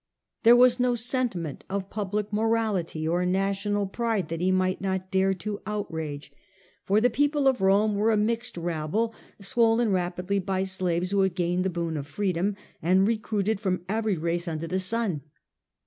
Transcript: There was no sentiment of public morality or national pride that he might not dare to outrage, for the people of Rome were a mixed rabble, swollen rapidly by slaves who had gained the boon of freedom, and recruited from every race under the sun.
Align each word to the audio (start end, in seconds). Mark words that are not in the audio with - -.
There 0.41 0.55
was 0.55 0.79
no 0.79 0.95
sentiment 0.95 1.63
of 1.69 1.91
public 1.91 2.33
morality 2.33 3.07
or 3.07 3.23
national 3.23 3.85
pride 3.85 4.29
that 4.29 4.41
he 4.41 4.51
might 4.51 4.81
not 4.81 5.11
dare 5.11 5.35
to 5.35 5.61
outrage, 5.67 6.31
for 6.83 6.99
the 6.99 7.11
people 7.11 7.47
of 7.47 7.61
Rome 7.61 7.93
were 7.93 8.09
a 8.09 8.17
mixed 8.17 8.57
rabble, 8.57 9.13
swollen 9.39 9.91
rapidly 9.91 10.39
by 10.39 10.63
slaves 10.63 11.11
who 11.11 11.21
had 11.21 11.35
gained 11.35 11.63
the 11.65 11.69
boon 11.69 11.97
of 11.97 12.07
freedom, 12.07 12.55
and 12.81 13.07
recruited 13.07 13.59
from 13.59 13.85
every 13.87 14.17
race 14.17 14.47
under 14.47 14.65
the 14.65 14.79
sun. 14.79 15.21